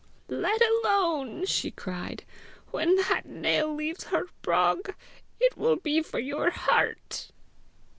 "Let 0.29 0.59
alone," 0.65 1.45
she 1.45 1.69
cried. 1.69 2.25
"When 2.71 2.95
that 2.95 3.27
nail 3.27 3.71
leaves 3.75 4.05
her 4.05 4.29
brog, 4.41 4.95
it 5.39 5.55
will 5.55 5.75
be 5.75 6.01
for 6.01 6.17
your 6.17 6.49
heart." 6.49 7.29